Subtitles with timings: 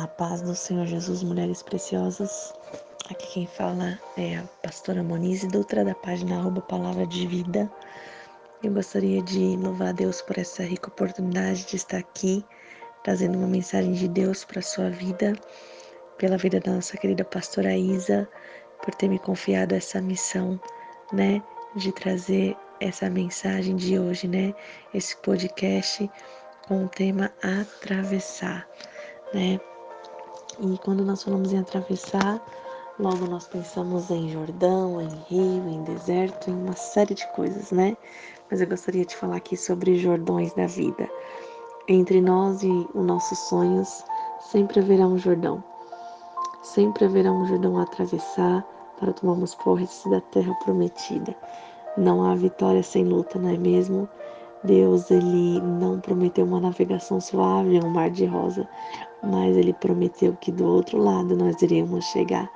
[0.00, 2.54] A paz do Senhor Jesus, mulheres preciosas.
[3.10, 7.68] Aqui quem fala é a pastora Monize Dutra, da página arroba Palavra de Vida.
[8.62, 12.44] Eu gostaria de louvar a Deus por essa rica oportunidade de estar aqui,
[13.02, 15.32] trazendo uma mensagem de Deus para a sua vida,
[16.16, 18.28] pela vida da nossa querida pastora Isa,
[18.84, 20.60] por ter me confiado essa missão,
[21.12, 21.42] né,
[21.74, 24.54] de trazer essa mensagem de hoje, né,
[24.94, 26.08] esse podcast
[26.68, 28.64] com o tema atravessar,
[29.34, 29.58] né?
[30.60, 32.44] E quando nós falamos em atravessar,
[32.98, 37.96] logo nós pensamos em Jordão, em rio, em deserto, em uma série de coisas, né?
[38.50, 41.08] Mas eu gostaria de falar aqui sobre Jordões da vida.
[41.86, 44.04] Entre nós e os nossos sonhos,
[44.40, 45.62] sempre haverá um Jordão.
[46.62, 48.66] Sempre haverá um Jordão a atravessar
[48.98, 51.36] para tomarmos posse da terra prometida.
[51.96, 54.08] Não há vitória sem luta, não é mesmo?
[54.64, 58.68] Deus, ele não prometeu uma navegação suave, um mar de rosa,
[59.22, 62.50] mas ele prometeu que do outro lado nós iríamos chegar.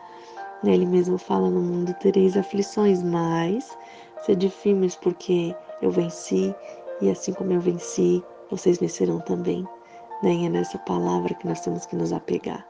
[0.65, 3.77] Ele mesmo fala: No mundo tereis aflições, mas
[4.25, 6.55] sede firmes, porque eu venci,
[7.01, 9.67] e assim como eu venci, vocês vencerão também.
[10.25, 12.65] É nessa palavra que nós temos que nos apegar.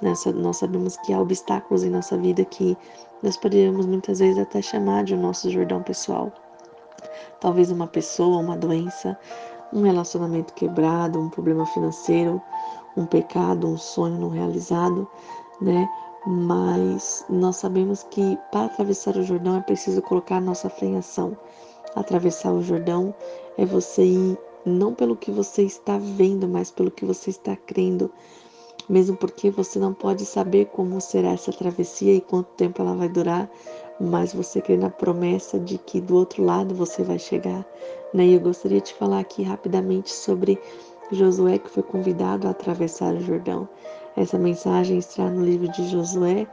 [0.00, 2.76] Nós sabemos que há obstáculos em nossa vida que
[3.22, 6.32] nós poderíamos muitas vezes até chamar de o nosso Jordão pessoal.
[7.40, 9.18] Talvez uma pessoa, uma doença,
[9.72, 12.40] um relacionamento quebrado, um problema financeiro,
[12.96, 15.08] um pecado, um sonho não realizado,
[15.60, 15.88] né?
[16.26, 20.96] Mas nós sabemos que para atravessar o Jordão é preciso colocar a nossa fé em
[20.96, 21.36] ação.
[21.94, 23.14] Atravessar o Jordão
[23.56, 28.10] é você ir não pelo que você está vendo, mas pelo que você está crendo.
[28.88, 33.08] Mesmo porque você não pode saber como será essa travessia e quanto tempo ela vai
[33.08, 33.48] durar,
[34.00, 37.64] mas você crê na promessa de que do outro lado você vai chegar.
[38.12, 38.26] Né?
[38.26, 40.58] E eu gostaria de falar aqui rapidamente sobre
[41.10, 43.68] Josué que foi convidado a atravessar o Jordão.
[44.16, 46.46] Essa mensagem está no livro de Josué,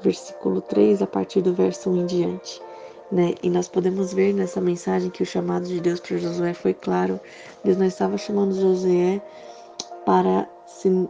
[0.00, 2.62] versículo 3, a partir do verso 1 em diante.
[3.10, 3.34] Né?
[3.42, 7.20] E nós podemos ver nessa mensagem que o chamado de Deus para Josué foi claro.
[7.64, 9.20] Deus não estava chamando Josué
[10.04, 10.48] para,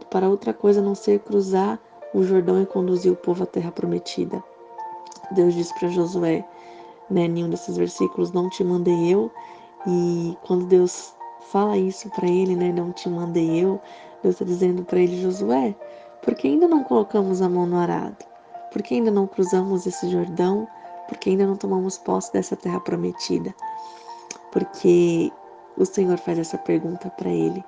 [0.09, 1.79] para outra coisa a não ser cruzar
[2.13, 4.43] o Jordão e conduzir o povo à terra prometida.
[5.33, 6.45] Deus disse para Josué,
[7.09, 9.31] né, em um desses versículos, não te mandei eu.
[9.87, 11.13] E quando Deus
[11.51, 13.79] fala isso para ele, né, não te mandei eu,
[14.23, 15.75] Deus está dizendo para ele, Josué,
[16.23, 18.17] por que ainda não colocamos a mão no arado?
[18.71, 20.67] Por que ainda não cruzamos esse Jordão?
[21.07, 23.53] Por que ainda não tomamos posse dessa terra prometida?
[24.51, 25.31] Porque
[25.77, 27.63] o Senhor faz essa pergunta para ele.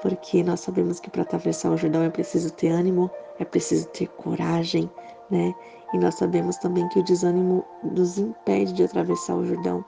[0.00, 4.08] Porque nós sabemos que para atravessar o Jordão é preciso ter ânimo, é preciso ter
[4.08, 4.90] coragem,
[5.30, 5.54] né?
[5.94, 9.84] E nós sabemos também que o desânimo nos impede de atravessar o Jordão.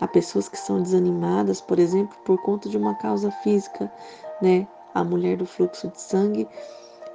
[0.00, 3.92] Há pessoas que são desanimadas, por exemplo, por conta de uma causa física,
[4.40, 4.66] né?
[4.94, 6.48] A mulher do fluxo de sangue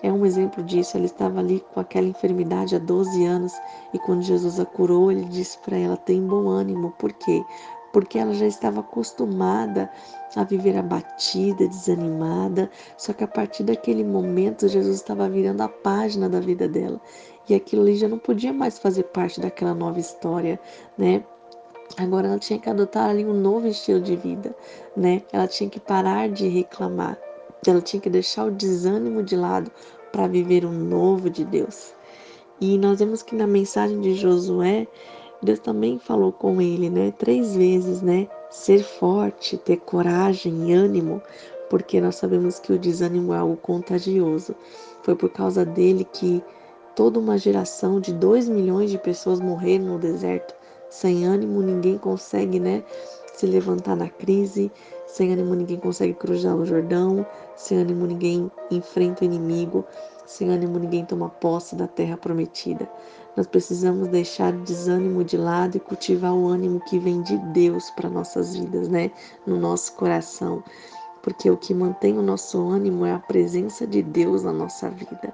[0.04, 0.96] é um exemplo disso.
[0.96, 3.54] Ela estava ali com aquela enfermidade há 12 anos
[3.92, 6.94] e quando Jesus a curou, ele disse para ela: "Tem bom ânimo".
[7.00, 7.44] Por quê?
[7.92, 9.90] Porque ela já estava acostumada
[10.36, 12.70] a viver abatida, desanimada.
[12.98, 17.02] Só que a partir daquele momento, Jesus estava virando a página da vida dela
[17.50, 20.60] e aquilo ali já não podia mais fazer parte daquela nova história,
[20.98, 21.24] né?
[21.98, 24.56] Agora ela tinha que adotar ali um novo estilo de vida,
[24.96, 25.24] né?
[25.32, 27.18] Ela tinha que parar de reclamar,
[27.66, 29.72] ela tinha que deixar o desânimo de lado
[30.12, 31.94] para viver um novo de Deus.
[32.60, 34.88] E nós vemos que na mensagem de Josué,
[35.42, 37.14] Deus também falou com ele, né?
[37.18, 38.28] Três vezes, né?
[38.50, 41.22] Ser forte, ter coragem e ânimo,
[41.70, 44.56] porque nós sabemos que o desânimo é algo contagioso.
[45.04, 46.44] Foi por causa dele que
[46.98, 50.56] toda uma geração de 2 milhões de pessoas morreram no deserto.
[50.90, 52.84] Sem ânimo, ninguém consegue, né,
[53.36, 54.72] se levantar na crise.
[55.06, 57.24] Sem ânimo, ninguém consegue cruzar o Jordão.
[57.56, 59.86] Sem ânimo, ninguém enfrenta o inimigo.
[60.26, 62.90] Sem ânimo, ninguém toma posse da terra prometida.
[63.36, 67.92] Nós precisamos deixar o desânimo de lado e cultivar o ânimo que vem de Deus
[67.92, 69.12] para nossas vidas, né?
[69.46, 70.64] No nosso coração.
[71.22, 75.32] Porque o que mantém o nosso ânimo é a presença de Deus na nossa vida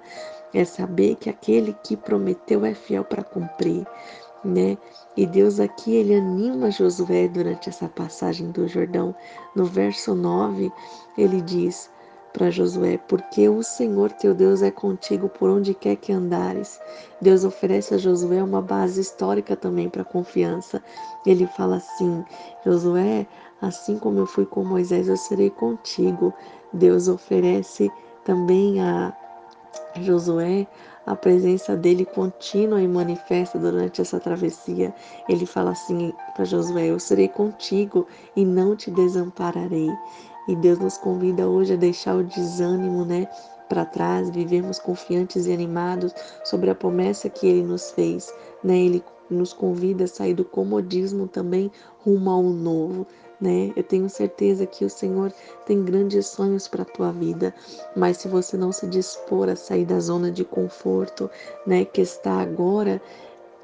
[0.53, 3.85] é saber que aquele que prometeu é fiel para cumprir,
[4.43, 4.77] né?
[5.15, 9.15] E Deus aqui ele anima Josué durante essa passagem do Jordão.
[9.55, 10.71] No verso 9,
[11.17, 11.89] ele diz
[12.33, 16.79] para Josué: Porque o Senhor teu Deus é contigo por onde quer que andares.
[17.21, 20.83] Deus oferece a Josué uma base histórica também para confiança.
[21.25, 22.25] Ele fala assim:
[22.65, 23.27] Josué,
[23.61, 26.33] assim como eu fui com Moisés, eu serei contigo.
[26.73, 27.91] Deus oferece
[28.25, 29.15] também a
[30.01, 30.67] Josué,
[31.05, 34.93] a presença dele contínua e manifesta durante essa travessia.
[35.27, 39.89] Ele fala assim para Josué: Eu serei contigo e não te desampararei.
[40.47, 43.27] E Deus nos convida hoje a deixar o desânimo, né,
[43.69, 46.13] para trás, vivemos confiantes e animados
[46.43, 48.31] sobre a promessa que Ele nos fez.
[48.63, 48.77] Né?
[48.77, 53.07] Ele nos convida a sair do comodismo também rumo ao novo.
[53.43, 53.73] Né?
[53.75, 55.33] Eu tenho certeza que o Senhor
[55.65, 57.53] tem grandes sonhos para a tua vida,
[57.93, 61.29] mas se você não se dispor a sair da zona de conforto,
[61.67, 63.01] né, que está agora,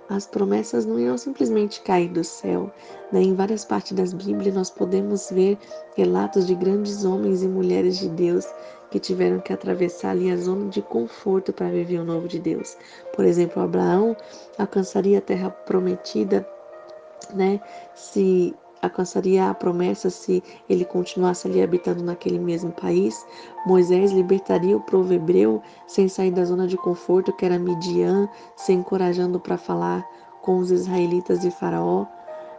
[0.10, 2.70] as promessas não irão simplesmente cair do céu.
[3.10, 3.22] Né?
[3.22, 5.58] Em várias partes das Bíblias nós podemos ver
[5.96, 8.46] relatos de grandes homens e mulheres de Deus
[8.92, 12.76] que tiveram que atravessar ali a zona de conforto para viver o novo de Deus.
[13.16, 14.14] Por exemplo, Abraão
[14.58, 16.46] alcançaria a terra prometida,
[17.34, 17.62] né?
[17.94, 23.26] Se alcançaria a promessa se ele continuasse ali habitando naquele mesmo país.
[23.66, 28.74] Moisés libertaria o povo hebreu sem sair da zona de conforto que era Midian, se
[28.74, 30.08] encorajando para falar
[30.42, 32.06] com os israelitas de Faraó.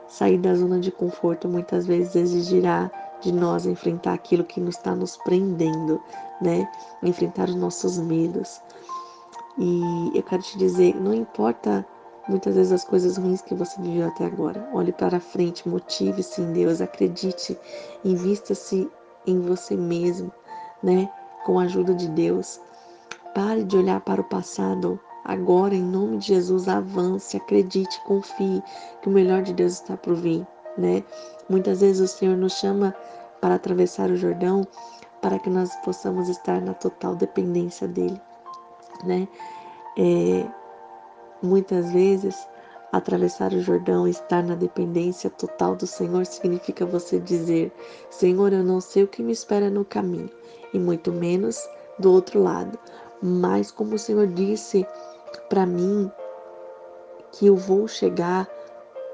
[0.07, 2.91] Sair da zona de conforto muitas vezes exigirá
[3.21, 6.01] de nós enfrentar aquilo que nos está nos prendendo,
[6.41, 6.69] né?
[7.03, 8.61] Enfrentar os nossos medos.
[9.59, 11.87] E eu quero te dizer, não importa
[12.31, 14.69] muitas vezes as coisas ruins que você viveu até agora.
[14.73, 17.59] Olhe para frente, motive-se em Deus, acredite,
[18.05, 18.89] invista-se
[19.27, 20.33] em você mesmo,
[20.83, 21.11] né?
[21.45, 22.61] Com a ajuda de Deus.
[23.35, 24.99] Pare de olhar para o passado.
[25.25, 28.63] Agora, em nome de Jesus, avance, acredite, confie
[29.03, 30.47] que o melhor de Deus está por vir,
[30.79, 31.05] né?
[31.49, 32.95] Muitas vezes o Senhor nos chama
[33.41, 34.67] para atravessar o Jordão
[35.21, 38.21] para que nós possamos estar na total dependência dele,
[39.05, 39.29] né?
[39.99, 40.47] É,
[41.43, 42.37] Muitas vezes,
[42.93, 47.73] atravessar o Jordão e estar na dependência total do Senhor significa você dizer:
[48.11, 50.31] Senhor, eu não sei o que me espera no caminho,
[50.75, 52.79] e muito menos do outro lado.
[53.23, 54.87] Mas, como o Senhor disse
[55.49, 56.11] para mim,
[57.33, 58.49] que eu vou chegar,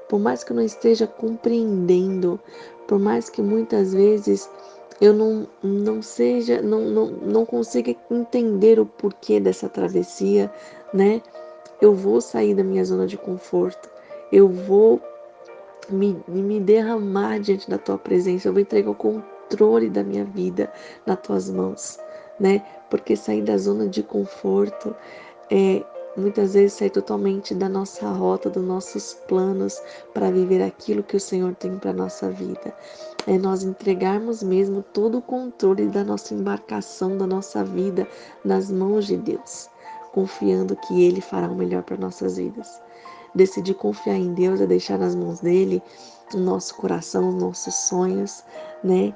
[0.09, 2.39] por mais que eu não esteja compreendendo,
[2.87, 4.49] por mais que muitas vezes
[4.99, 10.51] eu não, não seja, não, não, não consiga entender o porquê dessa travessia,
[10.93, 11.21] né?
[11.79, 13.89] Eu vou sair da minha zona de conforto.
[14.31, 15.01] Eu vou
[15.89, 18.47] me, me derramar diante da tua presença.
[18.47, 20.71] Eu vou entregar o controle da minha vida
[21.05, 21.99] nas tuas mãos,
[22.39, 22.65] né?
[22.89, 24.95] Porque sair da zona de conforto
[25.51, 25.83] é
[26.17, 29.79] muitas vezes sair totalmente da nossa rota, dos nossos planos
[30.15, 32.73] para viver aquilo que o Senhor tem para nossa vida.
[33.27, 38.07] É nós entregarmos mesmo todo o controle da nossa embarcação, da nossa vida
[38.43, 39.69] nas mãos de Deus
[40.17, 42.81] confiando que Ele fará o melhor para nossas vidas.
[43.35, 45.79] Decidir confiar em Deus é deixar nas mãos dele
[46.33, 48.43] o nosso coração, os nossos sonhos,
[48.83, 49.15] né?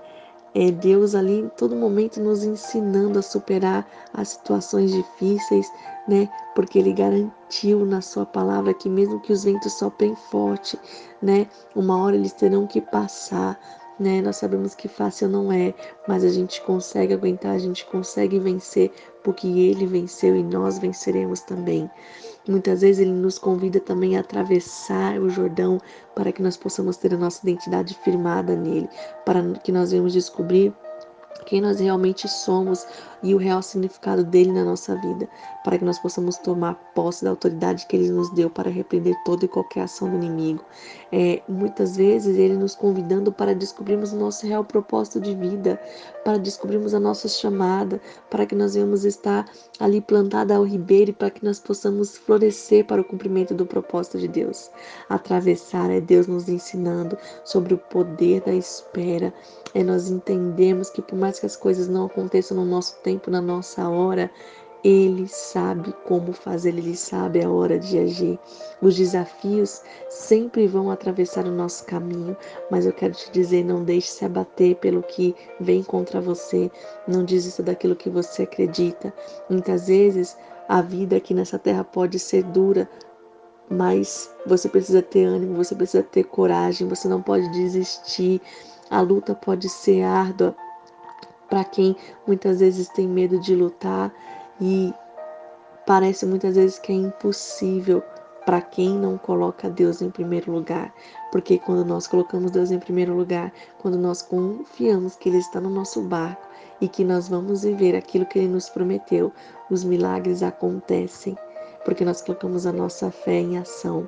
[0.54, 5.74] É Deus ali em todo momento nos ensinando a superar as situações difíceis,
[6.08, 6.30] né?
[6.54, 10.78] Porque Ele garantiu na Sua palavra que mesmo que os ventos soprem forte,
[11.20, 11.48] né?
[11.76, 13.60] Uma hora eles terão que passar,
[14.02, 14.22] né?
[14.22, 15.74] Nós sabemos que fácil não é,
[16.08, 18.92] mas a gente consegue aguentar, a gente consegue vencer,
[19.24, 21.90] porque ele venceu e nós venceremos também.
[22.48, 25.80] Muitas vezes ele nos convida também a atravessar o Jordão
[26.16, 28.90] para que nós possamos ter a nossa identidade firmada nele,
[29.24, 30.74] para que nós venhamos descobrir
[31.46, 32.88] quem nós realmente somos
[33.24, 35.28] e o real significado dele na nossa vida,
[35.64, 39.46] para que nós possamos tomar posse da autoridade que ele nos deu para repreender toda
[39.46, 40.64] e qualquer ação do inimigo.
[41.12, 45.80] É, muitas vezes ele nos convidando para descobrirmos o nosso real propósito de vida,
[46.24, 49.46] para descobrirmos a nossa chamada, para que nós venhamos estar
[49.80, 54.18] ali plantada ao ribeiro e para que nós possamos florescer para o cumprimento do propósito
[54.18, 54.72] de Deus.
[55.10, 59.34] Atravessar é Deus nos ensinando sobre o poder da espera,
[59.74, 63.30] é nós entendemos que por mais que as coisas não aconteçam no nosso tempo, tempo,
[63.30, 64.32] na nossa hora,
[64.84, 68.40] ele sabe como fazer, ele sabe a hora de agir.
[68.82, 72.36] Os desafios sempre vão atravessar o nosso caminho,
[72.72, 76.72] mas eu quero te dizer: não deixe se abater pelo que vem contra você,
[77.08, 79.14] não desista daquilo que você acredita.
[79.50, 80.36] Muitas vezes
[80.68, 82.90] a vida aqui nessa terra pode ser dura,
[83.70, 88.42] mas você precisa ter ânimo, você precisa ter coragem, você não pode desistir.
[88.90, 90.54] A luta pode ser árdua,
[91.52, 94.12] para quem muitas vezes tem medo de lutar
[94.60, 94.94] e
[95.86, 98.02] parece muitas vezes que é impossível
[98.46, 100.94] para quem não coloca Deus em primeiro lugar.
[101.30, 105.70] Porque quando nós colocamos Deus em primeiro lugar, quando nós confiamos que Ele está no
[105.70, 106.48] nosso barco
[106.80, 109.32] e que nós vamos viver aquilo que Ele nos prometeu,
[109.70, 111.38] os milagres acontecem
[111.84, 114.08] porque nós colocamos a nossa fé em ação.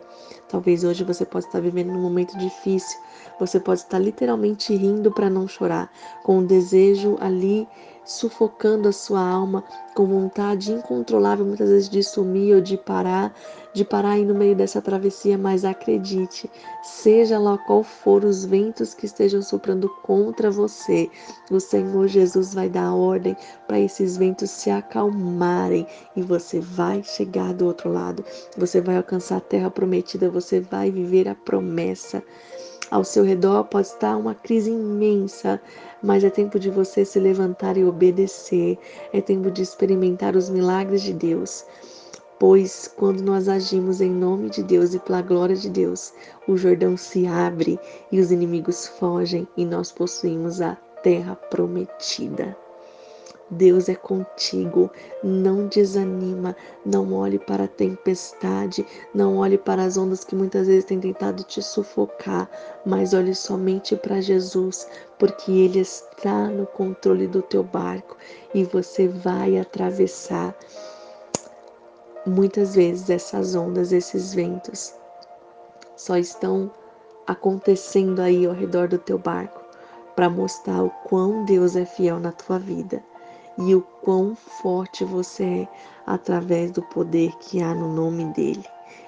[0.49, 2.99] Talvez hoje você possa estar vivendo um momento difícil,
[3.39, 5.91] você pode estar literalmente rindo para não chorar,
[6.23, 7.67] com o desejo ali
[8.05, 9.63] sufocando a sua alma
[9.95, 13.33] com vontade incontrolável muitas vezes de sumir ou de parar,
[13.73, 16.49] de parar aí no meio dessa travessia, mas acredite,
[16.81, 21.09] seja lá qual for os ventos que estejam soprando contra você,
[21.49, 23.35] o Senhor Jesus vai dar ordem
[23.67, 28.23] para esses ventos se acalmarem e você vai chegar do outro lado.
[28.57, 32.23] Você vai alcançar a terra prometida, você vai viver a promessa.
[32.93, 35.59] Ao seu redor pode estar uma crise imensa,
[36.03, 38.77] mas é tempo de você se levantar e obedecer.
[39.11, 41.65] É tempo de experimentar os milagres de Deus.
[42.37, 46.13] Pois quando nós agimos em nome de Deus e pela glória de Deus,
[46.47, 47.79] o Jordão se abre
[48.11, 52.55] e os inimigos fogem e nós possuímos a terra prometida.
[53.53, 54.89] Deus é contigo,
[55.23, 60.85] não desanima, não olhe para a tempestade, não olhe para as ondas que muitas vezes
[60.85, 62.49] têm tentado te sufocar,
[62.83, 64.87] mas olhe somente para Jesus,
[65.19, 68.17] porque Ele está no controle do teu barco
[68.55, 70.55] e você vai atravessar.
[72.25, 74.95] Muitas vezes essas ondas, esses ventos,
[75.95, 76.71] só estão
[77.27, 79.61] acontecendo aí ao redor do teu barco
[80.15, 83.03] para mostrar o quão Deus é fiel na tua vida
[83.57, 85.67] e o quão forte você é
[86.05, 88.65] através do poder que há no nome dele.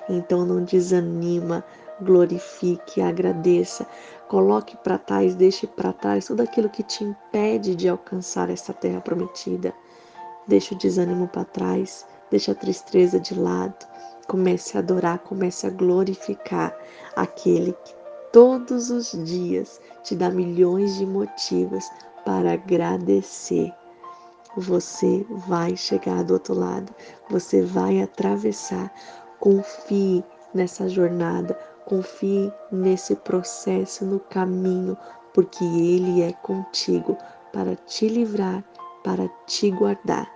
[0.10, 1.64] Então não desanima,
[2.02, 3.88] glorifique, agradeça,
[4.28, 9.02] coloque para trás, deixe para trás tudo aquilo que te impede de alcançar essa terra
[9.02, 9.74] prometida.
[10.48, 13.86] Deixe o desânimo para trás, deixe a tristeza de lado,
[14.28, 16.75] comece a adorar, comece a glorificar
[17.16, 17.96] aquele que
[18.32, 21.90] todos os dias te dá milhões de motivos
[22.24, 23.74] para agradecer
[24.58, 26.94] você vai chegar do outro lado,
[27.30, 28.94] você vai atravessar.
[29.40, 34.98] Confie nessa jornada, confie nesse processo, no caminho,
[35.34, 37.18] porque Ele é contigo
[37.52, 38.64] para te livrar,
[39.04, 40.32] para te guardar.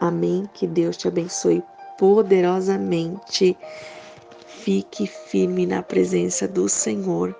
[0.00, 0.48] Amém?
[0.52, 1.62] Que Deus te abençoe
[1.98, 3.56] poderosamente.
[4.46, 7.34] Fique firme na presença do Senhor,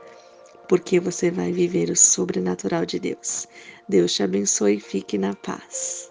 [0.68, 3.46] porque você vai viver o sobrenatural de Deus.
[3.88, 6.09] Deus te abençoe e fique na paz.